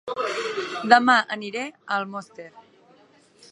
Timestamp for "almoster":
2.01-2.49